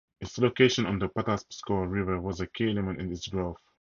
[0.19, 3.61] Its location on the Patapsco River was a key element in its growth.